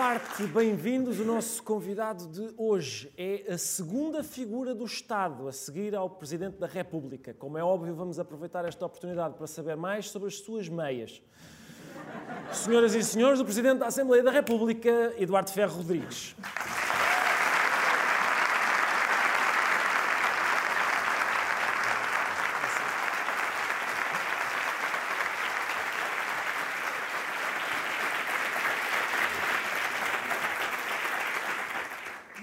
parte, 0.00 0.44
bem-vindos. 0.44 1.20
O 1.20 1.26
nosso 1.26 1.62
convidado 1.62 2.26
de 2.28 2.54
hoje 2.56 3.12
é 3.18 3.52
a 3.52 3.58
segunda 3.58 4.24
figura 4.24 4.74
do 4.74 4.86
Estado 4.86 5.46
a 5.46 5.52
seguir 5.52 5.94
ao 5.94 6.08
Presidente 6.08 6.56
da 6.56 6.66
República. 6.66 7.34
Como 7.34 7.58
é 7.58 7.62
óbvio, 7.62 7.94
vamos 7.94 8.18
aproveitar 8.18 8.64
esta 8.64 8.86
oportunidade 8.86 9.34
para 9.34 9.46
saber 9.46 9.76
mais 9.76 10.08
sobre 10.08 10.28
as 10.28 10.38
suas 10.38 10.70
meias. 10.70 11.20
Senhoras 12.50 12.94
e 12.94 13.04
senhores, 13.04 13.40
o 13.40 13.44
Presidente 13.44 13.80
da 13.80 13.88
Assembleia 13.88 14.22
da 14.22 14.30
República, 14.30 15.12
Eduardo 15.18 15.50
Ferro 15.50 15.76
Rodrigues. 15.76 16.34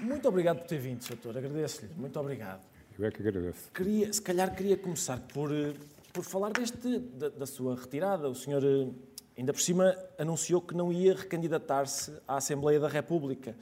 Muito 0.00 0.27
obrigado 0.38 0.58
por 0.58 0.68
ter 0.68 0.78
vindo, 0.78 1.02
Sr. 1.02 1.36
Agradeço-lhe. 1.36 1.90
Muito 1.96 2.18
obrigado. 2.20 2.60
Eu 2.96 3.04
é 3.04 3.10
que 3.10 3.20
agradeço. 3.20 3.70
Queria, 3.74 4.12
se 4.12 4.22
calhar 4.22 4.54
queria 4.54 4.76
começar 4.76 5.18
por, 5.34 5.52
eh, 5.52 5.74
por 6.12 6.22
falar 6.22 6.52
deste, 6.52 6.98
da, 6.98 7.28
da 7.28 7.44
sua 7.44 7.74
retirada. 7.74 8.28
O 8.28 8.36
senhor, 8.36 8.62
eh, 8.64 8.88
ainda 9.36 9.52
por 9.52 9.60
cima, 9.60 9.96
anunciou 10.16 10.60
que 10.60 10.76
não 10.76 10.92
ia 10.92 11.16
recandidatar-se 11.16 12.12
à 12.26 12.36
Assembleia 12.36 12.78
da 12.78 12.86
República. 12.86 13.56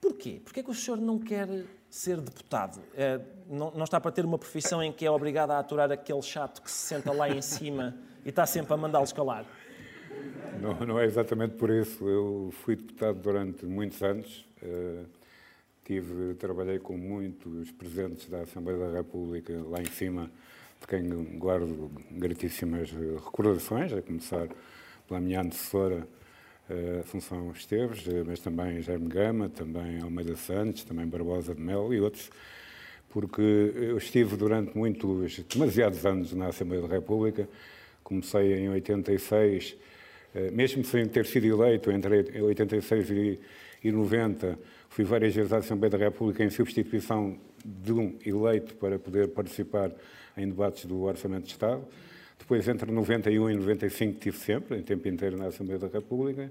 Porquê? 0.00 0.40
Porquê 0.44 0.62
que 0.62 0.70
o 0.70 0.74
senhor 0.74 0.98
não 0.98 1.18
quer 1.18 1.48
ser 1.90 2.20
deputado? 2.20 2.80
É, 2.94 3.20
não, 3.48 3.72
não, 3.72 3.82
está 3.84 4.00
para 4.00 4.12
ter 4.12 4.24
uma 4.24 4.38
profissão 4.38 4.80
em 4.80 4.92
que 4.92 5.04
é 5.04 5.10
obrigado 5.10 5.50
a 5.50 5.58
aturar 5.58 5.90
aquele 5.90 6.22
chato 6.22 6.62
que 6.62 6.70
se 6.70 6.86
senta 6.86 7.10
lá 7.10 7.28
em 7.28 7.42
cima 7.42 7.96
e 8.24 8.28
está 8.28 8.46
sempre 8.46 8.72
a 8.72 8.76
mandá-los 8.76 9.12
calar? 9.12 9.44
Não, 10.60 10.74
não 10.86 11.00
é 11.00 11.06
exatamente 11.06 11.56
por 11.56 11.70
isso. 11.70 12.08
Eu 12.08 12.54
fui 12.62 12.76
deputado 12.76 13.18
durante 13.18 13.66
muitos 13.66 14.00
anos. 14.00 14.46
Uh, 14.62 15.06
Tive, 15.84 16.34
trabalhei 16.36 16.78
com 16.78 16.96
muitos 16.96 17.70
presidentes 17.72 18.26
da 18.30 18.40
Assembleia 18.40 18.78
da 18.78 18.96
República 18.96 19.52
lá 19.68 19.82
em 19.82 19.84
cima, 19.84 20.30
de 20.80 20.86
quem 20.86 21.06
guardo 21.38 21.90
gratíssimas 22.10 22.90
recordações, 22.90 23.92
a 23.92 24.00
começar 24.00 24.48
pela 25.06 25.20
minha 25.20 25.42
antecessora, 25.42 26.08
uh, 26.70 27.00
Assunção 27.00 27.50
Esteves, 27.50 28.08
eh, 28.08 28.24
mas 28.26 28.40
também 28.40 28.80
Jaime 28.80 29.08
Gama, 29.08 29.50
também 29.50 30.00
Almeida 30.00 30.34
Santos, 30.36 30.84
também 30.84 31.06
Barbosa 31.06 31.54
de 31.54 31.60
Mel 31.60 31.92
e 31.92 32.00
outros, 32.00 32.30
porque 33.10 33.42
eu 33.42 33.98
estive 33.98 34.36
durante 34.36 34.74
muitos, 34.74 35.38
demasiados 35.40 36.06
anos 36.06 36.32
na 36.32 36.46
Assembleia 36.46 36.88
da 36.88 36.94
República, 36.94 37.46
comecei 38.02 38.54
em 38.54 38.70
86, 38.70 39.76
uh, 40.34 40.50
mesmo 40.50 40.82
sem 40.82 41.06
ter 41.06 41.26
sido 41.26 41.44
eleito, 41.44 41.90
entre 41.90 42.40
86 42.40 43.10
e, 43.10 43.40
e 43.84 43.92
90, 43.92 44.58
Fui 44.94 45.04
várias 45.04 45.34
vezes 45.34 45.52
à 45.52 45.56
Assembleia 45.56 45.90
da 45.90 45.98
República 45.98 46.44
em 46.44 46.50
substituição 46.50 47.36
de 47.64 47.92
um 47.92 48.16
eleito 48.24 48.76
para 48.76 48.96
poder 48.96 49.26
participar 49.30 49.90
em 50.36 50.46
debates 50.46 50.84
do 50.84 51.02
Orçamento 51.02 51.46
de 51.46 51.50
Estado. 51.50 51.84
Depois, 52.38 52.68
entre 52.68 52.92
91 52.92 53.50
e 53.50 53.56
95, 53.56 54.20
tive 54.20 54.38
sempre, 54.38 54.78
em 54.78 54.82
tempo 54.82 55.08
inteiro, 55.08 55.36
na 55.36 55.46
Assembleia 55.46 55.80
da 55.80 55.88
República. 55.88 56.48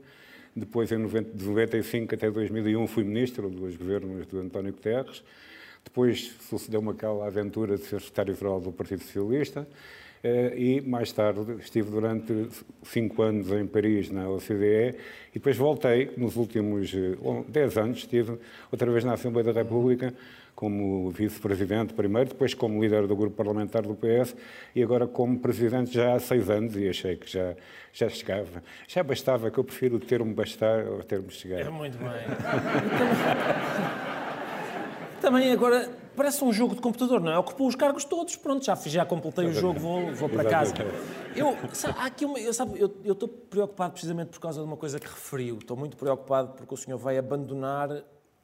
Depois, 0.53 0.91
em 0.91 0.97
90, 0.97 1.37
de 1.37 1.45
95 1.45 2.15
até 2.15 2.29
2001, 2.29 2.85
fui 2.85 3.05
ministro 3.05 3.49
dos 3.49 3.77
governos 3.77 4.27
do 4.27 4.41
António 4.41 4.73
Guterres. 4.73 5.23
Depois 5.81 6.35
sucedeu-me 6.41 6.89
aquela 6.89 7.25
aventura 7.25 7.77
de 7.77 7.85
ser 7.85 8.01
secretário-geral 8.01 8.59
do 8.59 8.73
Partido 8.73 9.03
Socialista. 9.03 9.65
Eh, 10.23 10.53
e 10.55 10.81
mais 10.81 11.11
tarde 11.11 11.57
estive 11.59 11.91
durante 11.91 12.47
cinco 12.81 13.21
anos 13.21 13.51
em 13.51 13.67
Paris, 13.67 14.09
na 14.09 14.29
OCDE, 14.29 14.95
e 15.31 15.33
depois 15.33 15.57
voltei, 15.57 16.11
nos 16.15 16.37
últimos 16.37 16.93
eh, 16.93 17.17
dez 17.49 17.77
anos, 17.77 17.97
estive 17.97 18.39
outra 18.71 18.89
vez 18.89 19.03
na 19.03 19.11
Assembleia 19.13 19.51
da 19.51 19.61
República, 19.61 20.13
como 20.55 21.09
vice-presidente 21.09 21.93
primeiro, 21.93 22.29
depois 22.29 22.53
como 22.53 22.81
líder 22.81 23.05
do 23.05 23.17
grupo 23.17 23.35
parlamentar 23.35 23.81
do 23.81 23.95
PS 23.95 24.33
e 24.73 24.81
agora 24.81 25.07
como 25.07 25.37
presidente 25.39 25.93
já 25.93 26.13
há 26.13 26.19
seis 26.19 26.49
anos 26.49 26.77
e 26.77 26.87
achei 26.87 27.17
que 27.17 27.29
já, 27.29 27.53
já 27.91 28.07
chegava. 28.07 28.63
Já 28.87 29.03
bastava, 29.03 29.51
que 29.51 29.57
eu 29.57 29.63
prefiro 29.65 29.97
o 29.97 29.99
termo 29.99 30.33
bastar 30.33 30.87
ao 30.87 31.03
termo 31.03 31.29
chegar. 31.31 31.59
É 31.59 31.69
muito 31.69 31.97
bem. 31.97 32.07
Também 35.19 35.51
agora 35.51 36.02
parece 36.15 36.43
um 36.43 36.51
jogo 36.53 36.75
de 36.75 36.81
computador, 36.81 37.19
não 37.19 37.31
é? 37.31 37.37
Ocupou 37.37 37.67
os 37.67 37.75
cargos 37.75 38.03
todos, 38.03 38.35
pronto, 38.35 38.65
já, 38.65 38.75
já 38.75 39.05
completei 39.05 39.45
o 39.45 39.53
jogo, 39.53 39.79
vou, 39.79 40.13
vou 40.13 40.29
para 40.29 40.49
casa. 40.49 40.73
Eu, 41.35 41.57
sabe, 41.73 41.99
há 41.99 42.05
aqui 42.05 42.25
uma, 42.25 42.39
eu, 42.39 42.53
sabe, 42.53 42.79
eu, 42.79 42.95
eu 43.03 43.13
estou 43.13 43.27
preocupado 43.27 43.93
precisamente 43.93 44.29
por 44.29 44.39
causa 44.39 44.61
de 44.61 44.65
uma 44.65 44.77
coisa 44.77 44.99
que 44.99 45.07
referiu. 45.07 45.57
Estou 45.57 45.75
muito 45.75 45.97
preocupado 45.97 46.53
porque 46.53 46.73
o 46.73 46.77
senhor 46.77 46.97
vai 46.97 47.17
abandonar 47.17 47.89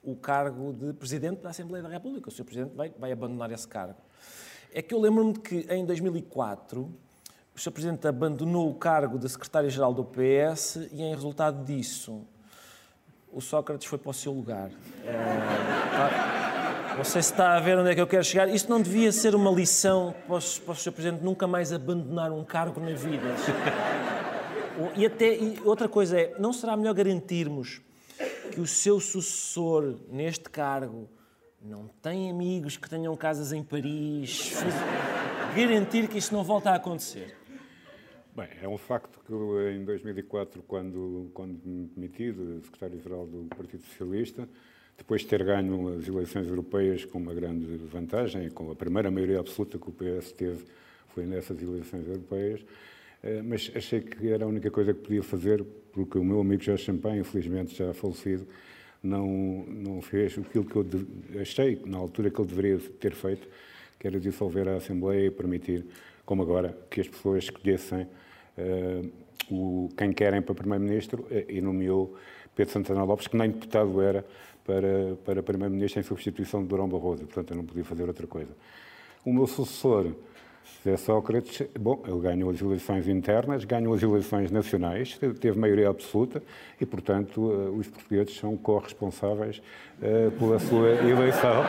o 0.01 0.15
cargo 0.15 0.73
de 0.73 0.93
Presidente 0.93 1.41
da 1.41 1.49
Assembleia 1.49 1.83
da 1.83 1.89
República. 1.89 2.29
O 2.29 2.31
senhor 2.31 2.45
Presidente 2.45 2.75
vai, 2.75 2.91
vai 2.97 3.11
abandonar 3.11 3.51
esse 3.51 3.67
cargo. 3.67 3.97
É 4.73 4.81
que 4.81 4.93
eu 4.93 4.99
lembro-me 4.99 5.33
que 5.33 5.65
em 5.69 5.85
2004 5.85 6.81
o 7.55 7.59
Sr. 7.59 7.71
Presidente 7.71 8.07
abandonou 8.07 8.69
o 8.69 8.75
cargo 8.75 9.19
de 9.19 9.27
Secretário-Geral 9.27 9.93
do 9.93 10.05
PS 10.05 10.77
e, 10.91 11.01
em 11.01 11.13
resultado 11.13 11.65
disso, 11.65 12.25
o 13.31 13.41
Sócrates 13.41 13.85
foi 13.85 13.97
para 13.97 14.11
o 14.11 14.13
seu 14.13 14.31
lugar. 14.31 14.71
É, 15.03 16.45
se 17.03 17.19
está 17.19 17.55
a 17.55 17.59
ver 17.59 17.77
onde 17.77 17.91
é 17.91 17.95
que 17.95 18.01
eu 18.01 18.07
quero 18.07 18.23
chegar. 18.23 18.47
Isto 18.49 18.69
não 18.69 18.81
devia 18.81 19.11
ser 19.11 19.35
uma 19.35 19.51
lição 19.51 20.13
para 20.27 20.35
o, 20.35 20.41
Sr. 20.41 20.91
Presidente 20.91 21.23
nunca 21.23 21.47
mais 21.47 21.71
abandonar 21.71 22.31
um 22.31 22.43
cargo 22.43 22.79
na 22.79 22.93
vida. 22.93 23.27
E 24.95 25.05
até 25.05 25.35
e 25.35 25.59
outra 25.65 25.89
coisa 25.89 26.19
é, 26.19 26.35
não 26.39 26.53
será 26.53 26.75
melhor 26.77 26.93
garantirmos 26.93 27.81
que 28.51 28.61
o 28.61 28.67
seu 28.67 28.99
sucessor 28.99 29.95
neste 30.09 30.49
cargo 30.49 31.09
não 31.61 31.89
tem 32.01 32.29
amigos 32.29 32.77
que 32.77 32.89
tenham 32.89 33.15
casas 33.15 33.51
em 33.51 33.63
Paris? 33.63 34.53
Garantir 35.55 36.07
que 36.07 36.17
isto 36.17 36.33
não 36.33 36.43
volta 36.43 36.71
a 36.71 36.75
acontecer. 36.75 37.35
Bem, 38.35 38.47
é 38.61 38.67
um 38.67 38.77
facto 38.77 39.19
que 39.25 39.33
em 39.73 39.83
2004, 39.83 40.63
quando, 40.63 41.29
quando 41.33 41.59
me 41.65 41.87
demiti 41.87 42.31
de 42.31 42.63
secretário-geral 42.63 43.25
do 43.25 43.47
Partido 43.55 43.83
Socialista, 43.83 44.47
depois 44.99 45.21
de 45.21 45.27
ter 45.27 45.43
ganho 45.43 45.97
as 45.97 46.07
eleições 46.07 46.47
europeias 46.47 47.05
com 47.05 47.17
uma 47.17 47.33
grande 47.33 47.65
vantagem, 47.91 48.49
com 48.49 48.69
a 48.69 48.75
primeira 48.75 49.09
maioria 49.09 49.39
absoluta 49.39 49.79
que 49.79 49.89
o 49.89 49.91
PS 49.91 50.33
teve 50.33 50.63
foi 51.15 51.25
nessas 51.25 51.59
eleições 51.61 52.07
europeias, 52.07 52.61
eh, 53.23 53.41
mas 53.41 53.71
achei 53.73 54.01
que 54.01 54.29
era 54.29 54.45
a 54.45 54.47
única 54.47 54.69
coisa 54.69 54.93
que 54.93 54.99
podia 54.99 55.23
fazer, 55.23 55.63
porque 55.91 56.19
o 56.19 56.23
meu 56.23 56.39
amigo 56.41 56.61
Jorge 56.61 56.83
Champagne, 56.83 57.19
infelizmente 57.19 57.75
já 57.75 57.93
falecido, 57.93 58.45
não, 59.01 59.27
não 59.67 60.01
fez 60.01 60.37
aquilo 60.37 60.65
que 60.65 60.75
eu 60.75 60.85
achei 61.41 61.81
na 61.85 61.97
altura 61.97 62.29
que 62.29 62.39
ele 62.39 62.47
deveria 62.47 62.77
ter 62.99 63.13
feito, 63.13 63.47
que 63.97 64.05
era 64.05 64.19
dissolver 64.19 64.67
a 64.67 64.75
Assembleia 64.75 65.27
e 65.27 65.31
permitir, 65.31 65.85
como 66.25 66.41
agora, 66.41 66.77
que 66.89 67.01
as 67.01 67.07
pessoas 67.07 67.45
escolhessem 67.45 68.03
uh, 68.57 69.11
o, 69.49 69.89
quem 69.97 70.11
querem 70.11 70.41
para 70.41 70.53
Primeiro-Ministro 70.53 71.25
eh, 71.31 71.45
e 71.49 71.61
nomeou 71.61 72.15
Pedro 72.55 72.73
Santana 72.73 73.03
Lopes, 73.03 73.27
que 73.27 73.37
nem 73.37 73.49
deputado 73.49 74.01
era, 74.01 74.25
para, 74.69 75.15
para 75.25 75.41
Primeiro-Ministro 75.41 75.99
em 75.99 76.03
substituição 76.03 76.61
de 76.61 76.67
Durão 76.67 76.87
Barroso. 76.87 77.23
Portanto, 77.23 77.49
eu 77.51 77.57
não 77.57 77.65
podia 77.65 77.83
fazer 77.83 78.03
outra 78.03 78.27
coisa. 78.27 78.51
O 79.25 79.33
meu 79.33 79.47
sucessor, 79.47 80.11
José 80.83 80.95
Sócrates, 80.95 81.67
bom, 81.79 82.03
ele 82.07 82.19
ganhou 82.19 82.51
as 82.51 82.61
eleições 82.61 83.07
internas, 83.07 83.65
ganhou 83.65 83.95
as 83.95 84.03
eleições 84.03 84.51
nacionais, 84.51 85.19
teve 85.41 85.57
maioria 85.57 85.89
absoluta 85.89 86.43
e, 86.79 86.85
portanto, 86.85 87.51
eh, 87.51 87.79
os 87.79 87.87
portugueses 87.87 88.37
são 88.37 88.55
corresponsáveis 88.55 89.57
uh, 89.57 90.31
pela 90.37 90.59
sua 90.59 90.89
eleição. 90.89 91.63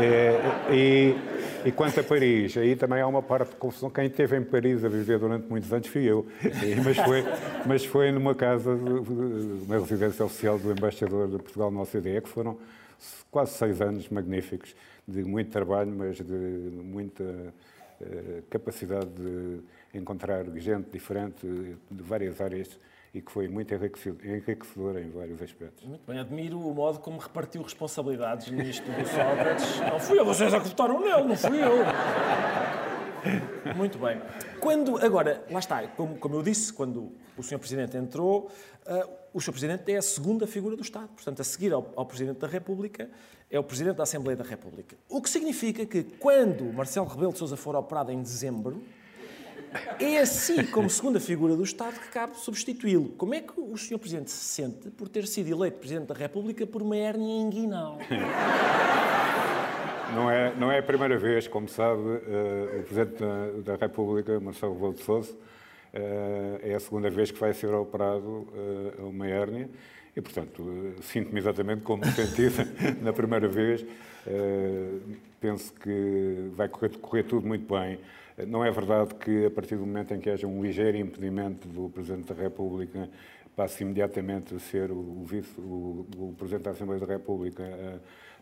É, 0.00 0.38
e, 0.72 1.16
e 1.64 1.72
quanto 1.72 2.00
a 2.00 2.04
Paris, 2.04 2.56
aí 2.56 2.76
também 2.76 3.00
há 3.00 3.06
uma 3.06 3.22
parte 3.22 3.50
de 3.50 3.56
confusão. 3.56 3.90
Quem 3.90 4.06
esteve 4.06 4.36
em 4.36 4.44
Paris 4.44 4.84
a 4.84 4.88
viver 4.88 5.18
durante 5.18 5.48
muitos 5.48 5.72
anos 5.72 5.86
fui 5.86 6.04
eu. 6.04 6.26
Mas 6.84 6.96
foi, 6.98 7.24
mas 7.66 7.84
foi 7.84 8.12
numa 8.12 8.34
casa, 8.34 8.70
uma 8.70 9.78
residência 9.78 10.24
oficial 10.24 10.58
do 10.58 10.72
embaixador 10.72 11.28
de 11.28 11.38
Portugal 11.38 11.70
na 11.70 11.82
OCDE, 11.82 12.20
que 12.22 12.28
foram 12.28 12.58
quase 13.30 13.52
seis 13.52 13.80
anos 13.80 14.08
magníficos, 14.08 14.74
de 15.06 15.22
muito 15.24 15.50
trabalho, 15.50 15.90
mas 15.90 16.16
de 16.16 16.22
muita 16.22 17.24
uh, 17.24 18.42
capacidade 18.50 19.10
de 19.10 19.60
encontrar 19.98 20.44
gente 20.56 20.90
diferente 20.90 21.46
de 21.46 22.02
várias 22.02 22.40
áreas 22.40 22.78
e 23.14 23.22
que 23.22 23.30
foi 23.30 23.46
muito 23.46 23.72
enriquecedor 23.72 24.98
em 24.98 25.08
vários 25.08 25.40
aspectos. 25.40 25.86
Muito 25.86 26.04
bem, 26.04 26.18
admiro 26.18 26.58
o 26.58 26.74
modo 26.74 26.98
como 26.98 27.18
repartiu 27.18 27.62
responsabilidades 27.62 28.50
nisto 28.50 28.84
do 28.84 29.06
Sócrates. 29.06 29.80
Não 29.80 30.00
fui 30.00 30.18
eu, 30.18 30.24
vocês 30.24 30.52
é 30.52 30.58
que 30.58 30.68
votaram 30.68 31.00
nele, 31.00 31.22
não 31.22 31.36
fui 31.36 31.62
eu. 31.62 31.84
Muito 33.76 33.98
bem. 33.98 34.20
Quando, 34.60 34.98
agora, 34.98 35.44
lá 35.48 35.60
está, 35.60 35.86
como, 35.88 36.18
como 36.18 36.34
eu 36.34 36.42
disse, 36.42 36.72
quando 36.72 37.12
o 37.38 37.42
Sr. 37.42 37.58
Presidente 37.58 37.96
entrou, 37.96 38.50
uh, 38.86 39.08
o 39.32 39.40
Sr. 39.40 39.52
Presidente 39.52 39.92
é 39.92 39.96
a 39.96 40.02
segunda 40.02 40.46
figura 40.46 40.76
do 40.76 40.82
Estado. 40.82 41.08
Portanto, 41.08 41.40
a 41.40 41.44
seguir 41.44 41.72
ao, 41.72 41.92
ao, 41.96 42.04
Presidente 42.04 42.38
da 42.38 42.46
República, 42.46 43.08
é 43.50 43.58
o 43.58 43.64
Presidente 43.64 43.96
da 43.96 44.02
Assembleia 44.02 44.36
da 44.36 44.44
República. 44.44 44.96
O 45.08 45.22
que 45.22 45.30
significa 45.30 45.86
que, 45.86 46.02
quando 46.02 46.64
Marcelo 46.72 47.06
Rebelo 47.06 47.32
de 47.32 47.38
Sousa 47.38 47.56
for 47.56 47.74
operado 47.76 48.12
em 48.12 48.20
dezembro, 48.20 48.82
É 49.98 50.18
assim, 50.18 50.64
como 50.66 50.88
segunda 50.88 51.18
figura 51.18 51.56
do 51.56 51.62
Estado, 51.62 51.98
que 51.98 52.08
cabe 52.08 52.38
substituí-lo. 52.38 53.10
Como 53.10 53.34
é 53.34 53.40
que 53.40 53.58
o 53.58 53.76
Sr. 53.76 53.98
Presidente 53.98 54.30
se 54.30 54.44
sente 54.44 54.90
por 54.90 55.08
ter 55.08 55.26
sido 55.26 55.50
eleito 55.50 55.78
Presidente 55.78 56.06
da 56.06 56.14
República 56.14 56.66
por 56.66 56.82
uma 56.82 56.96
hérnia 56.96 57.42
inguinal? 57.42 57.98
Não 60.14 60.30
é, 60.30 60.54
não 60.54 60.70
é 60.70 60.78
a 60.78 60.82
primeira 60.82 61.18
vez, 61.18 61.48
como 61.48 61.68
sabe, 61.68 62.00
uh, 62.00 62.78
o 62.78 62.82
Presidente 62.84 63.18
da, 63.18 63.72
da, 63.72 63.76
República, 63.76 64.38
Marcelo 64.38 64.74
Rebelo 64.74 64.92
de 64.92 65.02
Sousa, 65.02 65.32
uh, 65.32 66.58
é 66.62 66.72
a 66.72 66.78
segunda 66.78 67.10
vez 67.10 67.32
que 67.32 67.40
vai 67.40 67.52
ser 67.52 67.74
operado 67.74 68.24
uh, 68.28 69.08
uma 69.08 69.26
hérnia 69.26 69.68
e, 70.14 70.20
portanto, 70.20 70.94
sinto-me 71.02 71.40
exatamente 71.40 71.82
como 71.82 72.06
sentido 72.06 72.64
na 73.02 73.12
primeira 73.12 73.48
vez. 73.48 73.84
penso 75.40 75.72
que 75.74 76.50
vai 76.54 76.68
correr, 76.68 76.90
correr 76.98 77.24
tudo 77.24 77.48
muito 77.48 77.66
bem. 77.74 77.98
Não 78.48 78.64
é 78.64 78.70
verdade 78.70 79.14
que, 79.14 79.46
a 79.46 79.50
partir 79.50 79.76
do 79.76 79.86
momento 79.86 80.12
em 80.12 80.18
que 80.18 80.28
haja 80.28 80.46
um 80.46 80.62
ligeiro 80.62 80.96
impedimento 80.96 81.68
do 81.68 81.88
Presidente 81.88 82.32
da 82.32 82.42
República, 82.42 83.08
passe 83.54 83.84
imediatamente 83.84 84.54
a 84.54 84.58
ser 84.58 84.90
o, 84.90 85.22
vice, 85.24 85.60
o, 85.60 86.06
o 86.16 86.34
Presidente 86.36 86.64
da 86.64 86.70
Assembleia 86.72 87.00
da 87.00 87.06
República 87.06 87.62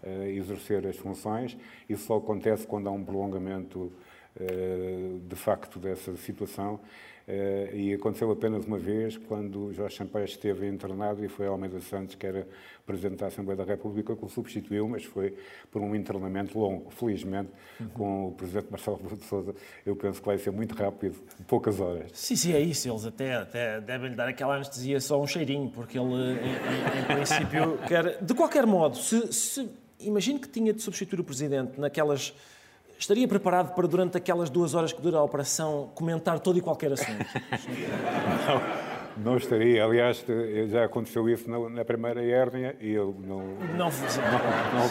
a 0.03 0.29
exercer 0.29 0.87
as 0.87 0.97
funções. 0.97 1.57
Isso 1.89 2.07
só 2.07 2.17
acontece 2.17 2.67
quando 2.67 2.89
há 2.89 2.91
um 2.91 3.05
prolongamento 3.05 3.93
eh, 4.39 5.19
de 5.29 5.37
facto 5.37 5.79
dessa 5.79 6.17
situação. 6.17 6.81
Eh, 7.27 7.71
e 7.73 7.95
aconteceu 7.95 8.31
apenas 8.31 8.65
uma 8.65 8.79
vez, 8.79 9.17
quando 9.17 9.73
Jorge 9.73 9.97
Sampaio 9.97 10.25
esteve 10.25 10.67
internado 10.67 11.25
e 11.25 11.29
foi 11.29 11.47
Almeida 11.47 11.81
Santos, 11.81 12.15
que 12.15 12.27
era 12.27 12.47
Presidente 12.85 13.21
da 13.21 13.29
Assembleia 13.29 13.57
da 13.57 13.65
República, 13.65 14.17
que 14.17 14.25
o 14.25 14.29
substituiu, 14.29 14.89
mas 14.89 15.05
foi 15.05 15.37
por 15.71 15.81
um 15.81 15.95
internamento 15.95 16.59
longo. 16.59 16.91
Felizmente, 16.91 17.51
uhum. 17.81 17.89
com 17.91 18.29
o 18.29 18.33
Presidente 18.33 18.67
Marcelo 18.71 18.97
Rebelo 18.97 19.17
de 19.17 19.25
Sousa, 19.25 19.55
eu 19.87 19.95
penso 19.95 20.21
que 20.21 20.27
vai 20.27 20.39
ser 20.39 20.51
muito 20.51 20.75
rápido, 20.75 21.17
poucas 21.47 21.79
horas. 21.79 22.11
Sim, 22.13 22.35
sim, 22.35 22.53
é 22.53 22.61
isso. 22.61 22.89
Eles 22.89 23.07
até, 23.07 23.35
até 23.35 23.81
devem-lhe 23.81 24.17
dar 24.17 24.29
aquela 24.29 24.57
anestesia 24.57 25.01
só 25.01 25.21
um 25.23 25.27
cheirinho, 25.27 25.71
porque 25.71 25.99
ele, 25.99 26.13
em, 26.13 26.37
em, 26.37 27.01
em 27.01 27.15
princípio, 27.15 27.79
quer... 27.87 28.23
De 28.23 28.35
qualquer 28.35 28.67
modo, 28.67 28.97
se, 28.97 29.33
se 29.33 29.71
imagino 30.01 30.41
que 30.41 30.49
tinha 30.49 30.73
de 30.73 30.83
substituir 30.83 31.21
o 31.21 31.25
Presidente 31.25 31.79
naquelas. 31.79 32.35
Estaria 33.03 33.27
preparado 33.27 33.75
para, 33.75 33.89
durante 33.89 34.17
aquelas 34.17 34.49
duas 34.49 34.75
horas 34.75 34.93
que 34.93 35.03
dura 35.03 35.19
a 35.19 35.25
operação, 35.25 35.91
comentar 35.93 36.39
todo 36.39 36.57
e 36.57 36.61
qualquer 36.61 36.93
assunto? 36.93 37.27
não, 39.17 39.33
não 39.33 39.37
estaria. 39.37 39.85
Aliás, 39.85 40.25
já 40.69 40.85
aconteceu 40.85 41.29
isso 41.29 41.51
na, 41.51 41.85
primeira 41.85 42.23
hérnia 42.25 42.77
e 42.81 42.93
eu 42.93 43.13
não. 43.27 43.39
Não, 43.75 43.91
não, 43.91 43.91
não 44.79 44.89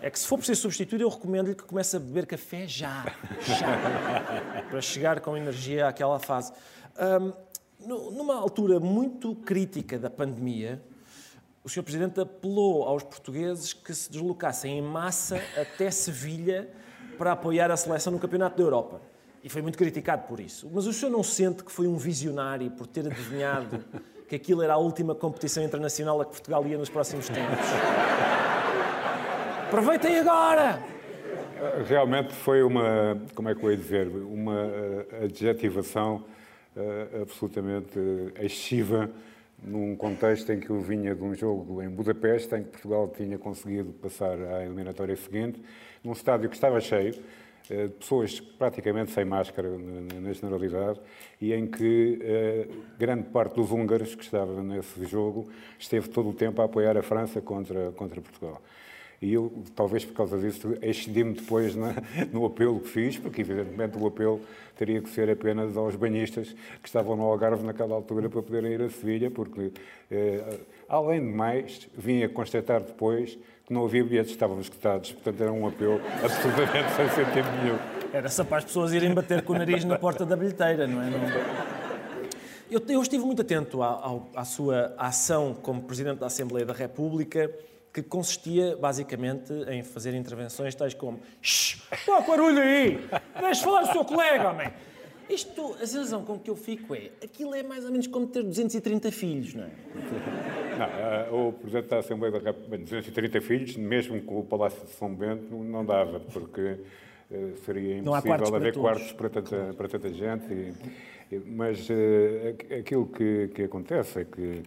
É 0.00 0.08
que 0.08 0.18
se 0.18 0.26
for 0.26 0.38
preciso 0.38 0.62
substituir, 0.62 1.02
eu 1.02 1.10
recomendo-lhe 1.10 1.54
que 1.54 1.64
comece 1.64 1.96
a 1.96 2.00
beber 2.00 2.24
café 2.24 2.66
já. 2.66 3.04
Já. 3.42 4.62
para 4.70 4.80
chegar 4.80 5.20
com 5.20 5.36
energia 5.36 5.88
àquela 5.88 6.18
fase. 6.18 6.50
Um, 6.98 7.30
numa 7.86 8.36
altura 8.36 8.80
muito 8.80 9.34
crítica 9.34 9.98
da 9.98 10.08
pandemia, 10.08 10.80
o 11.62 11.68
Sr. 11.68 11.82
Presidente 11.82 12.18
apelou 12.22 12.84
aos 12.84 13.02
portugueses 13.02 13.74
que 13.74 13.92
se 13.92 14.10
deslocassem 14.10 14.78
em 14.78 14.80
massa 14.80 15.38
até 15.60 15.90
Sevilha 15.90 16.70
para 17.16 17.32
apoiar 17.32 17.70
a 17.70 17.76
seleção 17.76 18.12
no 18.12 18.18
Campeonato 18.18 18.56
da 18.56 18.62
Europa. 18.62 19.00
E 19.42 19.48
foi 19.48 19.62
muito 19.62 19.78
criticado 19.78 20.26
por 20.26 20.40
isso. 20.40 20.68
Mas 20.72 20.86
o 20.86 20.92
senhor 20.92 21.10
não 21.10 21.22
sente 21.22 21.62
que 21.62 21.70
foi 21.70 21.86
um 21.86 21.96
visionário 21.96 22.70
por 22.70 22.86
ter 22.86 23.06
adivinhado 23.06 23.84
que 24.28 24.34
aquilo 24.34 24.62
era 24.62 24.74
a 24.74 24.76
última 24.76 25.14
competição 25.14 25.62
internacional 25.62 26.20
a 26.20 26.24
que 26.24 26.32
Portugal 26.32 26.66
ia 26.66 26.76
nos 26.76 26.88
próximos 26.88 27.28
tempos? 27.28 27.66
Aproveitem 29.68 30.18
agora! 30.18 30.82
Realmente 31.86 32.32
foi 32.34 32.62
uma, 32.62 33.16
como 33.34 33.48
é 33.48 33.54
que 33.54 33.64
eu 33.64 33.70
ia 33.70 33.76
dizer, 33.76 34.08
uma 34.08 34.66
eh, 34.66 35.24
adjetivação 35.24 36.24
uh, 36.76 37.22
absolutamente 37.22 37.98
excessiva 38.38 39.10
num 39.62 39.96
contexto 39.96 40.52
em 40.52 40.60
que 40.60 40.70
eu 40.70 40.80
vinha 40.80 41.14
de 41.14 41.22
um 41.22 41.34
jogo 41.34 41.82
em 41.82 41.88
Budapeste, 41.88 42.54
em 42.54 42.62
que 42.62 42.70
Portugal 42.70 43.12
tinha 43.16 43.38
conseguido 43.38 43.92
passar 43.92 44.38
à 44.38 44.64
eliminatória 44.64 45.16
seguinte, 45.16 45.60
num 46.04 46.12
estádio 46.12 46.48
que 46.48 46.54
estava 46.54 46.80
cheio, 46.80 47.14
eh, 47.68 47.88
de 47.88 47.94
pessoas 47.94 48.38
praticamente 48.38 49.10
sem 49.10 49.24
máscara 49.24 49.68
na 49.68 50.32
generalidade, 50.32 51.00
e 51.40 51.52
em 51.52 51.66
que 51.66 52.18
eh, 52.22 52.68
grande 52.98 53.28
parte 53.30 53.56
dos 53.56 53.72
húngaros 53.72 54.14
que 54.14 54.22
estavam 54.22 54.62
nesse 54.62 55.04
jogo 55.04 55.48
esteve 55.78 56.08
todo 56.08 56.28
o 56.28 56.32
tempo 56.32 56.62
a 56.62 56.66
apoiar 56.66 56.96
a 56.96 57.02
França 57.02 57.40
contra, 57.40 57.90
contra 57.92 58.20
Portugal. 58.20 58.62
E 59.20 59.32
eu, 59.32 59.64
talvez 59.74 60.04
por 60.04 60.14
causa 60.14 60.38
disso, 60.38 60.76
excedi-me 60.82 61.34
depois 61.34 61.74
na, 61.74 61.94
no 62.32 62.44
apelo 62.44 62.80
que 62.80 62.88
fiz, 62.88 63.18
porque 63.18 63.40
evidentemente 63.40 63.96
o 63.98 64.06
apelo 64.06 64.40
teria 64.76 65.00
que 65.00 65.08
ser 65.08 65.30
apenas 65.30 65.76
aos 65.76 65.96
banhistas 65.96 66.54
que 66.82 66.88
estavam 66.88 67.16
no 67.16 67.24
Algarve 67.24 67.64
naquela 67.64 67.94
altura 67.94 68.28
para 68.28 68.42
poderem 68.42 68.72
ir 68.72 68.82
a 68.82 68.90
Sevilha, 68.90 69.30
porque, 69.30 69.72
eh, 70.10 70.58
além 70.88 71.20
de 71.20 71.32
mais, 71.32 71.88
vim 71.96 72.22
a 72.22 72.28
constatar 72.28 72.82
depois 72.82 73.38
que 73.66 73.72
não 73.72 73.84
havia 73.84 74.04
bilhetes, 74.04 74.30
estavam 74.30 74.60
escutados. 74.60 75.12
Portanto, 75.12 75.40
era 75.40 75.52
um 75.52 75.66
apelo 75.66 76.00
absolutamente 76.22 76.92
sem 76.94 77.08
sentido 77.08 77.48
nenhum. 77.62 77.78
Era 78.12 78.28
só 78.28 78.44
para 78.44 78.58
as 78.58 78.64
pessoas 78.64 78.92
irem 78.92 79.12
bater 79.12 79.42
com 79.42 79.54
o 79.54 79.58
nariz 79.58 79.84
na 79.84 79.98
porta 79.98 80.24
da 80.24 80.36
bilheteira, 80.36 80.86
não 80.86 81.02
é? 81.02 81.10
Não... 81.10 81.18
Eu, 82.70 82.82
eu, 82.88 83.00
estive 83.00 83.24
muito 83.24 83.42
atento 83.42 83.82
à, 83.82 84.20
à 84.34 84.44
sua 84.44 84.92
ação 84.98 85.54
como 85.54 85.82
Presidente 85.82 86.18
da 86.18 86.26
Assembleia 86.26 86.66
da 86.66 86.72
República 86.72 87.50
que 87.96 88.02
consistia 88.02 88.76
basicamente 88.76 89.50
em 89.70 89.82
fazer 89.82 90.12
intervenções 90.12 90.74
tais 90.74 90.92
como 90.92 91.18
Shhh, 91.40 91.80
pô, 92.04 92.20
barulho 92.20 92.60
aí! 92.60 93.00
Deixa 93.40 93.64
falar 93.64 93.84
o 93.84 93.86
seu 93.86 94.04
colega, 94.04 94.50
homem! 94.50 94.70
Isto, 95.30 95.72
a 95.80 95.86
sensação 95.86 96.22
com 96.22 96.38
que 96.38 96.50
eu 96.50 96.56
fico 96.56 96.94
é, 96.94 97.10
aquilo 97.24 97.54
é 97.54 97.62
mais 97.62 97.86
ou 97.86 97.90
menos 97.90 98.06
como 98.06 98.26
ter 98.26 98.42
230 98.42 99.10
filhos, 99.10 99.54
não 99.54 99.64
é? 99.64 99.70
Não, 100.78 100.86
eh, 100.86 101.28
o 101.32 101.52
Presidente 101.54 101.88
da 101.88 101.98
Assembleia 102.00 102.32
da 102.32 102.38
República, 102.38 102.84
230 102.84 103.40
filhos, 103.40 103.76
mesmo 103.78 104.20
com 104.22 104.40
o 104.40 104.44
Palácio 104.44 104.84
de 104.84 104.90
São 104.90 105.14
Bento, 105.14 105.54
não 105.54 105.84
dava, 105.84 106.20
porque 106.20 106.76
eh, 107.32 107.52
seria 107.64 107.96
impossível 107.96 108.54
haver 108.54 108.72
para 108.74 108.82
quartos 108.82 109.12
para 109.12 109.30
tanta, 109.30 109.74
para 109.74 109.88
tanta 109.88 110.12
gente. 110.12 110.74
E, 111.32 111.38
mas 111.46 111.88
uh, 111.88 112.76
aquilo 112.78 113.06
que, 113.06 113.48
que 113.54 113.62
acontece 113.62 114.20
é 114.20 114.24
que 114.24 114.62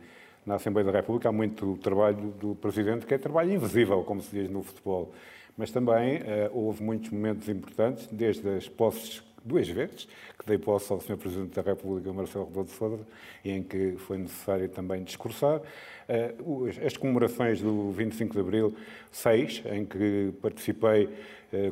na 0.50 0.56
Assembleia 0.56 0.92
da 0.92 0.92
República 0.92 1.30
há 1.30 1.32
muito 1.32 1.78
trabalho 1.78 2.34
do 2.42 2.56
Presidente, 2.56 3.06
que 3.06 3.14
é 3.14 3.20
trabalho 3.20 3.54
invisível, 3.54 4.04
como 4.04 4.20
se 4.20 4.36
diz 4.36 4.50
no 4.50 4.64
futebol. 4.64 5.14
Mas 5.56 5.70
também 5.70 6.18
uh, 6.18 6.24
houve 6.52 6.82
muitos 6.82 7.12
momentos 7.12 7.48
importantes, 7.48 8.08
desde 8.12 8.50
as 8.50 8.68
posses 8.68 9.22
duas 9.46 9.68
vezes, 9.70 10.08
que 10.40 10.48
dei 10.48 10.58
posse 10.58 10.92
ao 10.92 11.00
Sr. 11.00 11.18
Presidente 11.18 11.54
da 11.54 11.62
República, 11.62 12.12
Marcelo 12.12 12.46
Rebelo 12.46 12.66
de 12.66 12.72
Sousa, 12.72 13.06
em 13.46 13.62
que 13.62 13.94
foi 14.00 14.18
necessário 14.18 14.68
também 14.70 15.04
discursar. 15.04 15.62
Uh, 16.10 16.68
as 16.84 16.98
comemorações 16.98 17.62
do 17.62 17.92
25 17.92 18.34
de 18.34 18.40
Abril, 18.40 18.76
seis, 19.12 19.62
em 19.72 19.86
que 19.86 20.34
participei 20.42 21.10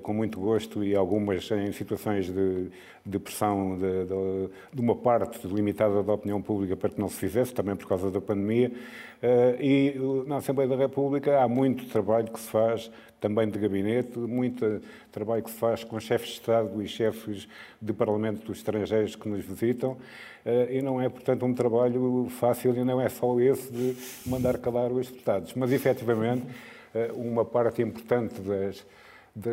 com 0.02 0.14
muito 0.14 0.40
gosto 0.40 0.84
e 0.84 0.96
algumas 0.96 1.50
em 1.52 1.72
situações 1.72 2.26
de, 2.26 2.70
de 3.06 3.20
pressão 3.20 3.78
de, 3.78 4.06
de, 4.06 4.50
de, 4.74 4.82
uma 4.82 4.96
parte 4.96 5.48
limitada 5.48 6.02
da 6.02 6.14
opinião 6.14 6.42
pública 6.42 6.76
para 6.76 6.90
que 6.90 7.00
não 7.00 7.08
se 7.08 7.18
fizesse, 7.18 7.54
também 7.54 7.76
por 7.76 7.88
causa 7.88 8.10
da 8.10 8.20
pandemia. 8.20 8.72
Uh, 9.18 9.62
e 9.62 10.26
na 10.28 10.38
Assembleia 10.38 10.70
da 10.70 10.76
República 10.76 11.42
há 11.42 11.48
muito 11.48 11.88
trabalho 11.88 12.28
que 12.28 12.40
se 12.40 12.50
faz 12.50 12.92
também 13.20 13.50
de 13.50 13.58
gabinete, 13.58 14.18
muito 14.18 14.82
trabalho 15.12 15.44
que 15.44 15.50
se 15.50 15.58
faz 15.58 15.84
com 15.84 16.00
chefes 16.00 16.30
de 16.30 16.34
Estado 16.36 16.82
e 16.82 16.88
chefes 16.88 17.48
de 17.82 17.94
Parlamento 17.94 18.52
estrangeiros 18.52 19.16
que 19.16 19.28
nos 19.28 19.44
visitam, 19.44 19.98
eh, 20.46 20.78
e 20.78 20.82
não 20.82 21.02
é, 21.02 21.10
portanto, 21.10 21.46
um 21.46 21.54
trabalho 21.54 22.28
fácil 22.30 22.76
e 22.76 22.84
não 22.84 23.02
é 23.02 23.10
só 23.10 23.40
esse 23.40 23.72
de 23.72 23.96
mandar 24.30 24.58
calar 24.60 24.92
os 24.92 25.10
deputados. 25.10 25.54
Mas, 25.56 25.72
efetivamente, 25.72 26.46
eh, 26.94 27.12
uma 27.16 27.44
parte 27.44 27.82
importante 27.82 28.40
das, 28.42 28.86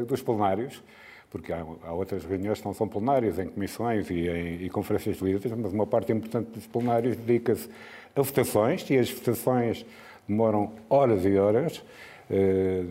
dos 0.06 0.22
plenários, 0.22 0.82
porque 1.30 1.52
há, 1.52 1.64
há, 1.84 1.92
outras 1.92 2.24
reuniões 2.24 2.60
que 2.60 2.64
não 2.64 2.74
são 2.74 2.88
plenárias, 2.88 3.38
em 3.38 3.46
comissões 3.46 4.08
e 4.10 4.28
em 4.28 4.64
e 4.64 4.70
conferências 4.70 5.16
de 5.16 5.24
líderes, 5.24 5.52
mas 5.58 5.72
uma 5.72 5.86
parte 5.86 6.12
importante 6.12 6.50
dos 6.50 6.66
plenários 6.66 7.16
dedica-se 7.16 7.68
a 8.14 8.22
votações, 8.22 8.88
e 8.90 8.96
as 8.96 9.10
votações 9.10 9.84
demoram 10.28 10.72
horas 10.88 11.24
e 11.24 11.36
horas, 11.36 11.82
eh, 12.30 12.84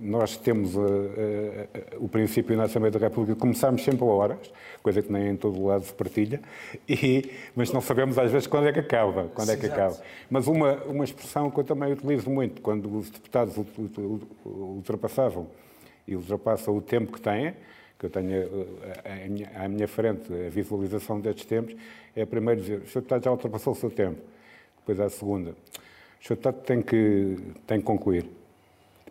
nós 0.00 0.36
temos 0.36 0.74
eh, 0.74 1.68
eh, 1.72 1.96
o 1.98 2.08
princípio 2.08 2.56
na 2.56 2.64
Assembleia 2.64 2.90
da 2.90 2.98
República, 2.98 3.38
começamos 3.38 3.84
sempre 3.84 4.02
a 4.02 4.06
horas, 4.06 4.52
coisa 4.82 5.02
que 5.02 5.12
nem 5.12 5.28
em 5.28 5.36
todo 5.36 5.60
o 5.60 5.66
lado 5.66 5.84
se 5.84 5.92
partilha, 5.92 6.40
e, 6.88 7.30
mas 7.54 7.70
não 7.72 7.80
sabemos 7.80 8.18
às 8.18 8.30
vezes 8.30 8.46
quando 8.48 8.66
é 8.68 8.72
que 8.72 8.80
acaba. 8.80 9.30
Quando 9.34 9.52
é 9.52 9.56
que 9.56 9.66
acaba. 9.66 9.96
Mas 10.28 10.46
uma, 10.48 10.74
uma 10.84 11.04
expressão 11.04 11.50
que 11.50 11.60
eu 11.60 11.64
também 11.64 11.92
utilizo 11.92 12.28
muito, 12.28 12.60
quando 12.60 12.92
os 12.96 13.10
deputados 13.10 13.54
ultrapassavam 14.44 15.46
e 16.06 16.14
ultrapassam 16.14 16.76
o 16.76 16.80
tempo 16.80 17.12
que 17.12 17.20
têm, 17.20 17.54
que 17.98 18.06
eu 18.06 18.10
tenho 18.10 18.48
à 19.54 19.68
minha 19.68 19.88
frente 19.88 20.32
a 20.32 20.50
visualização 20.50 21.20
destes 21.20 21.44
tempos, 21.46 21.74
é 22.14 22.22
a 22.22 22.26
primeira 22.26 22.60
dizer, 22.60 22.78
o 22.78 22.86
Sr. 22.86 22.94
Deputado 23.00 23.24
já 23.24 23.30
ultrapassou 23.30 23.72
o 23.72 23.76
seu 23.76 23.90
tempo. 23.90 24.20
Depois 24.78 25.00
a 25.00 25.10
segunda, 25.10 25.50
o 25.50 26.24
Sr. 26.24 26.30
Deputado 26.30 26.60
tem 26.62 26.82
que, 26.82 27.36
tem 27.66 27.80
que 27.80 27.84
concluir 27.84 28.26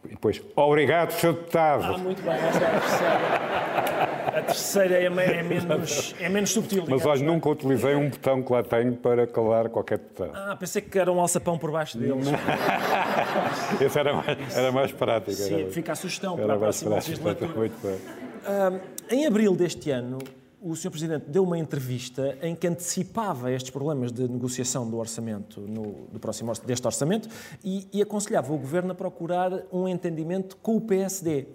E 0.05 0.09
depois, 0.09 0.41
obrigado, 0.55 1.11
Sr. 1.11 1.33
Deputado. 1.33 1.83
Ah, 1.83 1.97
muito 1.97 2.21
bem, 2.21 2.33
é 2.33 2.37
a. 2.37 4.11
A 4.35 4.41
terceira 4.41 4.95
é, 4.95 5.05
é 5.05 5.09
menos, 5.09 6.13
é 6.19 6.27
menos 6.27 6.49
subtil. 6.49 6.83
Mas 6.89 6.99
digamos, 6.99 7.21
não 7.21 7.27
é? 7.27 7.31
nunca 7.31 7.49
utilizei 7.49 7.95
um 7.95 8.09
botão 8.09 8.43
que 8.43 8.51
lá 8.51 8.63
tenho 8.63 8.93
para 8.97 9.25
calar 9.25 9.69
qualquer 9.69 9.97
deputado. 9.97 10.31
Ah, 10.33 10.57
pensei 10.57 10.81
que 10.81 10.99
era 10.99 11.09
um 11.09 11.21
alçapão 11.21 11.57
por 11.57 11.71
baixo 11.71 11.97
deles. 11.97 12.27
Esse 13.79 13.97
era 13.97 14.13
mais, 14.13 14.57
era 14.57 14.71
mais 14.73 14.91
prático. 14.91 15.31
Sim, 15.31 15.61
era, 15.61 15.71
fica 15.71 15.93
a 15.93 15.95
sugestão 15.95 16.35
para 16.35 16.43
a 16.43 16.47
mais 16.49 16.59
próxima 16.59 16.91
prático. 16.91 17.11
legislatura. 17.11 17.53
Muito 17.57 17.81
bem. 17.81 17.97
Ah, 18.45 18.77
em 19.09 19.25
abril 19.25 19.55
deste 19.55 19.89
ano, 19.89 20.17
o 20.61 20.75
Sr. 20.75 20.89
Presidente 20.89 21.29
deu 21.29 21.43
uma 21.43 21.57
entrevista 21.57 22.37
em 22.41 22.55
que 22.55 22.67
antecipava 22.67 23.53
estes 23.53 23.69
problemas 23.69 24.11
de 24.11 24.27
negociação 24.27 24.89
do 24.89 24.97
orçamento, 24.97 25.61
no, 25.61 26.07
do 26.11 26.19
próximo, 26.19 26.51
deste 26.65 26.85
orçamento, 26.85 27.29
e, 27.63 27.87
e 27.93 28.01
aconselhava 28.01 28.51
o 28.51 28.57
Governo 28.57 28.91
a 28.91 28.95
procurar 28.95 29.63
um 29.71 29.87
entendimento 29.87 30.57
com 30.57 30.75
o 30.75 30.81
PSD. 30.81 31.47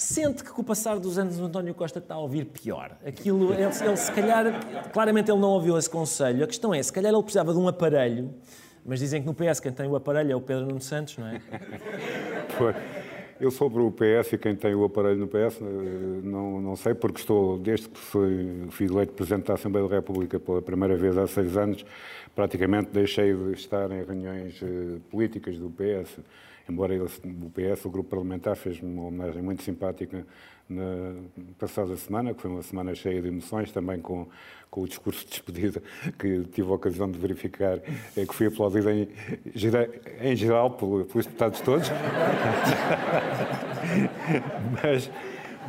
Sente 0.00 0.42
que 0.42 0.50
com 0.50 0.62
o 0.62 0.64
passar 0.64 0.98
dos 0.98 1.18
anos 1.18 1.38
o 1.38 1.44
António 1.44 1.74
Costa 1.74 1.98
está 1.98 2.14
a 2.14 2.18
ouvir 2.18 2.46
pior. 2.46 2.96
Aquilo, 3.04 3.52
ele, 3.52 3.64
ele 3.64 3.96
se 3.98 4.10
calhar, 4.10 4.46
claramente 4.94 5.30
ele 5.30 5.38
não 5.38 5.50
ouviu 5.50 5.76
esse 5.76 5.90
conselho. 5.90 6.42
A 6.42 6.46
questão 6.46 6.72
é, 6.72 6.82
se 6.82 6.90
calhar 6.90 7.12
ele 7.12 7.22
precisava 7.22 7.52
de 7.52 7.58
um 7.58 7.68
aparelho, 7.68 8.32
mas 8.82 8.98
dizem 8.98 9.20
que 9.20 9.26
no 9.26 9.34
PS 9.34 9.60
quem 9.60 9.70
tem 9.70 9.86
o 9.86 9.94
aparelho 9.94 10.32
é 10.32 10.34
o 10.34 10.40
Pedro 10.40 10.64
Nuno 10.64 10.80
Santos, 10.80 11.18
não 11.18 11.26
é? 11.26 11.38
Foi. 12.56 12.74
Eu 13.38 13.50
sobre 13.50 13.82
o 13.82 13.92
PS 13.92 14.32
e 14.32 14.38
quem 14.38 14.56
tem 14.56 14.74
o 14.74 14.84
aparelho 14.84 15.18
no 15.18 15.26
PS, 15.26 15.60
eh, 15.60 15.64
não, 16.22 16.62
não 16.62 16.76
sei, 16.76 16.94
porque 16.94 17.20
estou, 17.20 17.58
desde 17.58 17.90
que 17.90 17.98
fui, 17.98 18.68
fui 18.70 18.86
eleito 18.86 19.12
Presidente 19.12 19.48
da 19.48 19.54
Assembleia 19.54 19.86
da 19.86 19.96
República 19.96 20.40
pela 20.40 20.62
primeira 20.62 20.96
vez 20.96 21.18
há 21.18 21.26
seis 21.26 21.58
anos, 21.58 21.84
praticamente 22.34 22.88
deixei 22.90 23.34
de 23.34 23.52
estar 23.52 23.90
em 23.90 24.02
reuniões 24.02 24.62
eh, 24.62 24.98
políticas 25.10 25.58
do 25.58 25.68
PS. 25.68 26.20
Embora 26.70 26.94
ele- 26.94 27.04
o 27.04 27.50
PS, 27.50 27.84
o 27.86 27.90
grupo 27.90 28.10
parlamentar, 28.10 28.56
fez 28.56 28.80
uma 28.82 29.04
homenagem 29.06 29.42
muito 29.42 29.62
simpática 29.62 30.26
na 30.68 31.14
passada 31.58 31.96
semana, 31.96 32.32
que 32.32 32.40
foi 32.40 32.50
uma 32.50 32.62
semana 32.62 32.94
cheia 32.94 33.20
de 33.20 33.26
emoções, 33.28 33.72
também 33.72 34.00
com, 34.00 34.28
com 34.70 34.82
o 34.82 34.88
discurso 34.88 35.24
de 35.24 35.30
despedida, 35.32 35.82
que 36.16 36.44
tive 36.44 36.70
a 36.70 36.74
ocasião 36.74 37.10
de 37.10 37.18
verificar, 37.18 37.80
é 38.16 38.24
que 38.24 38.32
fui 38.34 38.46
aplaudido 38.46 38.88
em, 38.88 39.08
em 40.20 40.36
geral 40.36 40.70
pelo- 40.70 41.04
pelos 41.06 41.26
deputados 41.26 41.60
todos. 41.60 41.88
mas, 44.82 45.10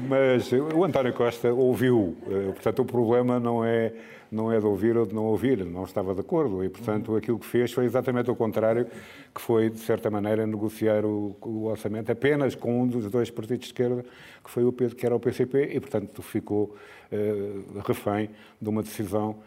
mas 0.07 0.51
o 0.51 0.83
António 0.83 1.13
Costa 1.13 1.53
ouviu, 1.53 2.17
eh, 2.27 2.51
portanto 2.51 2.79
o 2.81 2.85
problema 2.85 3.39
não 3.39 3.63
é, 3.63 3.93
não 4.31 4.51
é 4.51 4.59
de 4.59 4.65
ouvir 4.65 4.97
ou 4.97 5.05
de 5.05 5.13
não 5.13 5.25
ouvir, 5.25 5.65
não 5.65 5.83
estava 5.83 6.13
de 6.13 6.21
acordo 6.21 6.63
e 6.63 6.69
portanto 6.69 7.15
aquilo 7.15 7.39
que 7.39 7.45
fez 7.45 7.71
foi 7.71 7.85
exatamente 7.85 8.29
o 8.29 8.35
contrário, 8.35 8.87
que 9.33 9.41
foi 9.41 9.69
de 9.69 9.79
certa 9.79 10.09
maneira 10.09 10.45
negociar 10.45 11.05
o, 11.05 11.35
o 11.41 11.65
orçamento 11.65 12.11
apenas 12.11 12.55
com 12.55 12.81
um 12.81 12.87
dos 12.87 13.09
dois 13.09 13.29
partidos 13.29 13.67
de 13.67 13.73
esquerda, 13.73 14.03
que, 14.43 14.49
foi 14.49 14.63
o, 14.63 14.71
que 14.71 15.05
era 15.05 15.15
o 15.15 15.19
PCP 15.19 15.71
e 15.73 15.79
portanto 15.79 16.21
ficou 16.21 16.75
eh, 17.11 17.61
refém 17.85 18.29
de 18.61 18.69
uma 18.69 18.81
decisão 18.81 19.37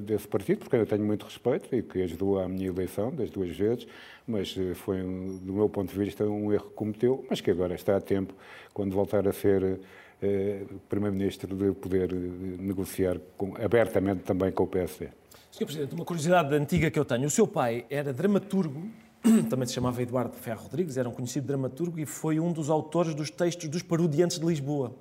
desse 0.00 0.26
partido, 0.28 0.58
porque 0.60 0.76
eu 0.76 0.86
tenho 0.86 1.04
muito 1.04 1.24
respeito 1.24 1.74
e 1.74 1.82
que 1.82 2.02
ajudou 2.02 2.38
à 2.38 2.48
minha 2.48 2.68
eleição 2.68 3.10
das 3.14 3.30
duas 3.30 3.56
vezes, 3.56 3.86
mas 4.26 4.54
eh, 4.58 4.74
foi, 4.74 4.98
do 5.00 5.52
meu 5.52 5.68
ponto 5.68 5.92
de 5.92 5.98
vista, 5.98 6.24
um 6.24 6.52
erro 6.52 6.66
que 6.66 6.74
cometeu, 6.74 7.24
mas 7.30 7.40
que 7.40 7.50
agora 7.50 7.74
está 7.74 7.96
a 7.96 8.00
tempo, 8.00 8.34
quando 8.74 8.92
voltar 8.92 9.26
a 9.26 9.32
ser 9.32 9.80
eh, 10.22 10.62
Primeiro-Ministro, 10.88 11.56
de 11.56 11.72
poder 11.72 12.12
eh, 12.12 12.16
negociar 12.60 13.18
com- 13.36 13.54
abertamente 13.56 14.22
também 14.22 14.52
com 14.52 14.64
o 14.64 14.66
PSD. 14.66 15.08
Sr. 15.50 15.64
Presidente, 15.66 15.94
uma 15.94 16.04
curiosidade 16.04 16.54
antiga 16.54 16.90
que 16.90 16.98
eu 16.98 17.04
tenho. 17.04 17.26
O 17.26 17.30
seu 17.30 17.46
pai 17.46 17.84
era 17.90 18.12
dramaturgo, 18.12 18.82
também 19.50 19.66
se 19.66 19.74
chamava 19.74 20.00
Eduardo 20.02 20.34
Ferro 20.36 20.62
Rodrigues, 20.62 20.96
era 20.96 21.08
um 21.08 21.12
conhecido 21.12 21.46
dramaturgo 21.46 21.98
e 21.98 22.06
foi 22.06 22.40
um 22.40 22.52
dos 22.52 22.70
autores 22.70 23.14
dos 23.14 23.30
textos 23.30 23.68
dos 23.68 23.82
Parudiantes 23.82 24.38
de 24.38 24.46
Lisboa. 24.46 24.94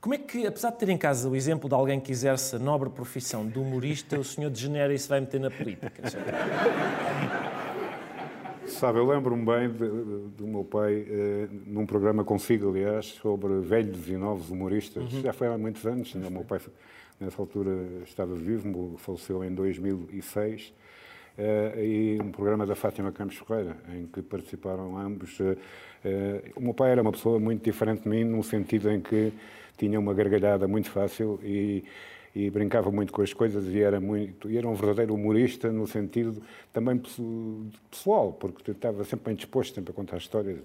Como 0.00 0.14
é 0.14 0.18
que, 0.18 0.46
apesar 0.46 0.70
de 0.70 0.78
ter 0.78 0.88
em 0.90 0.96
casa 0.98 1.28
o 1.28 1.34
exemplo 1.34 1.68
de 1.68 1.74
alguém 1.74 1.98
que 1.98 2.12
exerce 2.12 2.54
a 2.54 2.58
nobre 2.58 2.88
profissão 2.88 3.46
de 3.48 3.58
humorista, 3.58 4.18
o 4.18 4.22
senhor 4.24 4.48
degenera 4.50 4.94
e 4.94 4.98
se 4.98 5.08
vai 5.08 5.20
meter 5.20 5.40
na 5.40 5.50
política? 5.50 6.02
Sabe, 8.66 8.98
eu 8.98 9.06
lembro-me 9.06 9.44
bem 9.44 9.68
do 10.36 10.46
meu 10.46 10.62
pai, 10.62 11.04
eh, 11.08 11.48
num 11.66 11.84
programa 11.84 12.22
consigo, 12.22 12.68
aliás, 12.70 13.06
sobre 13.06 13.58
velhos 13.60 14.08
e 14.08 14.16
novos 14.16 14.50
humoristas. 14.50 15.10
Já 15.10 15.32
foi 15.32 15.48
há 15.48 15.58
muitos 15.58 15.84
anos, 15.84 16.14
né? 16.14 16.28
o 16.28 16.30
meu 16.30 16.44
pai, 16.44 16.60
nessa 17.18 17.42
altura, 17.42 17.70
estava 18.06 18.34
vivo, 18.36 18.96
faleceu 18.98 19.42
em 19.42 19.52
2006. 19.52 20.72
eh, 21.38 21.84
e 21.84 22.22
um 22.22 22.30
programa 22.30 22.66
da 22.66 22.74
Fátima 22.76 23.10
Campos 23.10 23.36
Ferreira, 23.38 23.76
em 23.94 24.06
que 24.06 24.22
participaram 24.22 24.96
ambos. 24.98 25.38
eh, 25.40 25.56
o 26.56 26.60
meu 26.60 26.74
pai 26.74 26.90
era 26.92 27.02
uma 27.02 27.12
pessoa 27.12 27.38
muito 27.38 27.62
diferente 27.64 28.02
de 28.02 28.08
mim, 28.08 28.24
no 28.24 28.42
sentido 28.42 28.90
em 28.90 29.00
que 29.00 29.32
tinha 29.76 29.98
uma 29.98 30.12
gargalhada 30.14 30.66
muito 30.68 30.90
fácil 30.90 31.38
e, 31.42 31.84
e 32.34 32.50
brincava 32.50 32.90
muito 32.90 33.12
com 33.12 33.22
as 33.22 33.32
coisas 33.32 33.66
e 33.66 33.80
era 33.80 34.00
muito 34.00 34.50
e 34.50 34.58
era 34.58 34.68
um 34.68 34.74
verdadeiro 34.74 35.14
humorista 35.14 35.70
no 35.72 35.86
sentido 35.86 36.42
também 36.72 36.98
pesso- 36.98 37.66
pessoal, 37.90 38.32
porque 38.32 38.70
estava 38.70 39.04
sempre 39.04 39.26
bem 39.26 39.34
disposto 39.34 39.74
sempre 39.74 39.90
a 39.92 39.94
contar 39.94 40.18
histórias. 40.18 40.58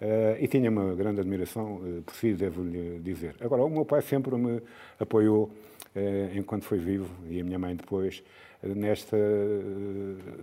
Eh, 0.00 0.38
e 0.42 0.48
tinha 0.48 0.70
uma 0.70 0.94
grande 0.94 1.20
admiração 1.20 1.80
eh, 1.84 2.00
por 2.06 2.14
si, 2.14 2.32
devo-lhe 2.32 3.00
dizer. 3.00 3.34
Agora, 3.40 3.64
o 3.64 3.68
meu 3.70 3.84
pai 3.84 4.00
sempre 4.00 4.36
me 4.36 4.62
apoiou, 4.98 5.50
eh, 5.94 6.30
enquanto 6.36 6.62
foi 6.64 6.78
vivo, 6.78 7.08
e 7.28 7.40
a 7.40 7.44
minha 7.44 7.58
mãe 7.58 7.74
depois, 7.74 8.22
eh, 8.22 8.47
nesta, 8.62 9.16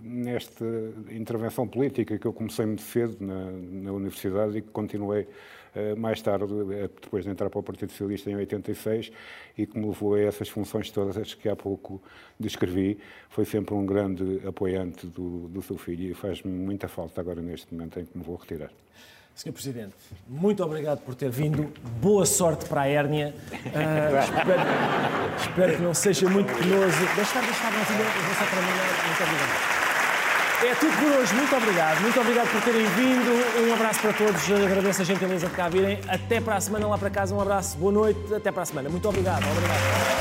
nesta 0.02 0.64
intervenção 1.10 1.68
política 1.68 2.18
que 2.18 2.26
eu 2.26 2.32
comecei 2.32 2.64
muito 2.64 2.82
cedo 2.82 3.16
na, 3.20 3.50
na 3.50 3.92
universidade 3.92 4.58
e 4.58 4.62
que 4.62 4.70
continuei 4.70 5.26
eh, 5.76 5.94
mais 5.94 6.22
tarde, 6.22 6.46
eh, 6.72 6.88
depois 7.02 7.24
de 7.24 7.30
entrar 7.30 7.50
para 7.50 7.60
o 7.60 7.62
Partido 7.62 7.90
Socialista 7.90 8.30
em 8.30 8.36
86, 8.36 9.12
e 9.58 9.66
que 9.66 9.78
me 9.78 9.86
levou 9.86 10.14
a 10.14 10.20
essas 10.20 10.48
funções 10.48 10.90
todas 10.90 11.34
que 11.34 11.48
há 11.50 11.54
pouco 11.54 12.02
descrevi. 12.40 12.98
Foi 13.28 13.44
sempre 13.44 13.74
um 13.74 13.84
grande 13.84 14.40
apoiante 14.46 15.06
do, 15.06 15.48
do 15.48 15.60
seu 15.60 15.76
filho 15.76 16.10
e 16.10 16.14
faz-me 16.14 16.50
muita 16.50 16.88
falta 16.88 17.20
agora 17.20 17.42
neste 17.42 17.74
momento 17.74 18.00
em 18.00 18.06
que 18.06 18.16
me 18.16 18.24
vou 18.24 18.36
retirar. 18.36 18.70
Sr. 19.36 19.52
Presidente, 19.52 19.92
muito 20.26 20.64
obrigado 20.64 21.00
por 21.00 21.14
ter 21.14 21.28
vindo. 21.28 21.70
Boa 22.00 22.24
sorte 22.24 22.64
para 22.64 22.80
a 22.80 22.88
hérnia. 22.88 23.34
Ah, 23.52 24.24
espero, 24.24 24.62
espero 25.38 25.76
que 25.76 25.82
não 25.82 25.92
seja 25.92 26.26
muito 26.26 26.46
penoso. 26.54 26.98
Deixa 27.14 27.20
estar, 27.20 27.40
deixa 27.40 27.52
estar, 27.52 27.70
vou 27.70 27.84
só 27.84 28.44
para. 28.46 28.62
Muito 28.62 29.22
obrigado. 29.22 29.76
É 30.64 30.74
tudo 30.74 30.96
por 30.96 31.20
hoje. 31.20 31.34
Muito 31.34 31.54
obrigado. 31.54 32.00
Muito 32.00 32.18
obrigado 32.18 32.50
por 32.50 32.62
terem 32.62 32.86
vindo. 32.86 33.68
Um 33.68 33.74
abraço 33.74 34.00
para 34.00 34.14
todos. 34.14 34.50
Agradeço 34.50 35.02
a 35.02 35.04
gentileza 35.04 35.48
de 35.48 35.54
cá 35.54 35.68
virem. 35.68 36.00
Até 36.08 36.40
para 36.40 36.56
a 36.56 36.60
semana 36.60 36.86
lá 36.88 36.96
para 36.96 37.10
casa. 37.10 37.34
Um 37.34 37.40
abraço. 37.40 37.76
Boa 37.76 37.92
noite. 37.92 38.34
Até 38.34 38.50
para 38.50 38.62
a 38.62 38.66
semana. 38.66 38.88
Muito 38.88 39.06
obrigado. 39.06 39.44
Obrigado. 39.44 40.15